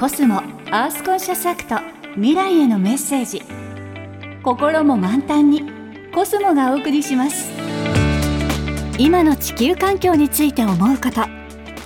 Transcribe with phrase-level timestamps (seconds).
[0.00, 0.36] コスモ
[0.70, 1.76] アースコンシャスアクト
[2.14, 3.42] 未来へのメッセージ。
[4.42, 5.62] 心も満タンに
[6.14, 7.50] コスモがお送りします。
[8.96, 11.20] 今の地球環境について思うこと。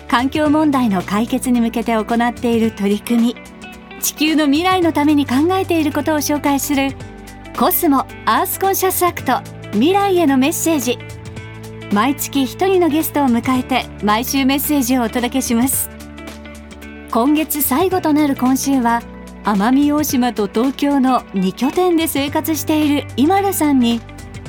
[0.07, 3.37] 環境問題の解決に向けて行っている取り組み。
[4.01, 6.93] 地球の未来のために考えていることを紹介する
[7.59, 9.41] コスモアースコンシャスアクト
[9.73, 10.99] 未来へのメッセージ。
[11.93, 15.94] 毎月一人のゲストを迎えて毎週メッセージをお届けします。
[17.15, 19.01] 今月最後となる今週は
[19.45, 24.01] 奄美大島と東京の2拠点で生活している今田さんに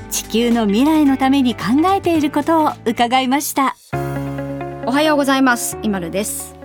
[0.10, 3.76] 地球の未来のために考えていることを伺いました。
[4.88, 5.78] おはようございます。
[5.84, 6.56] 今るです。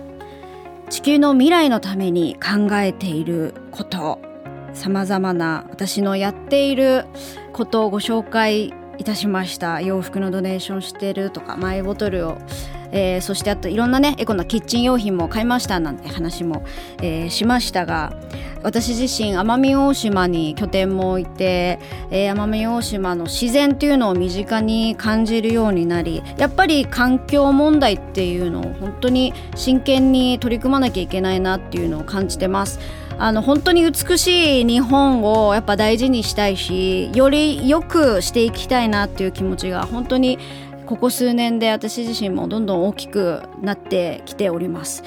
[0.89, 4.19] 地球の未来のために考えていること
[4.73, 7.05] さまざまな私のやっている
[7.53, 9.81] ことをご紹介いたしました。
[9.81, 12.39] 洋服のドネーションしてるとかマイボトルを
[12.91, 16.63] えー、そしてあといろんなねエコなキッチン用品も買いましたなんて話も、
[17.01, 18.13] えー、しましたが
[18.63, 21.79] 私自身奄美大島に拠点も置いて、
[22.11, 32.79] えー、奄美大島の自然っていうのを身近に感じるようになりやっぱり環境問題っていうのを本当に真剣に取り組まなきゃいけないなっていうのを感じてます。
[33.17, 40.39] あの本当に美しい日本をやっぱ大事にしたいしより良くしていきたいなっていう気持ちが本当に
[40.91, 45.05] ここ数年で私自身もどんどん大きくなってきております。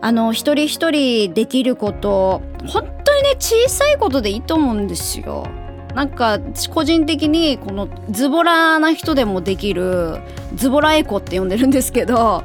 [0.00, 5.44] あの一人一人できること本当にね小さいことでいいと思うんですよ。
[5.92, 6.38] なんか
[6.70, 10.20] 個人的にこのズボラな人でもできる
[10.54, 12.44] ズボラエコって呼んでるんですけど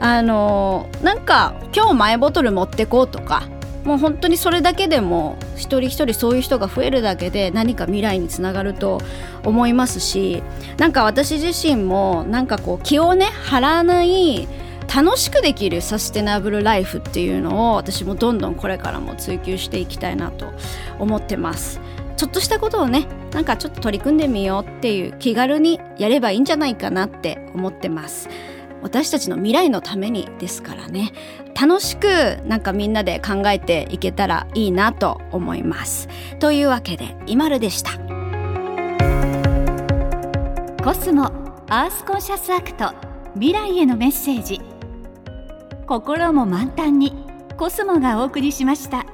[0.00, 3.46] あのなんか今日マイボトル持ってこうとか
[3.84, 9.00] もう本当にそれだけでも一人一人そういう人が増えるだけで何か未来につながると
[9.44, 10.42] 思いますし
[10.78, 14.46] なんか私自身もなんかこう気をね張らない
[14.94, 20.52] 楽しくできるサステナブルライフっていうのを私もどんどんこれからも追求していきたいなと
[20.98, 21.80] 思ってます。
[22.16, 28.28] ちょっとしたことをねなんかちょっと取り組んでみようっていう気軽にやればいいんじゃないかなって思ってます。
[28.82, 31.12] 私たちの未来のためにですからね。
[31.60, 36.08] 楽しくなんかみんなで考えていけたらいいなと思います。
[36.40, 37.92] というわけでイマルでした。
[40.82, 41.26] コスモ
[41.68, 42.92] アースコンシャスアクト
[43.34, 44.60] 未来へのメッセージ。
[45.86, 47.14] 心も満タンに
[47.56, 49.06] コスモがお送りしました。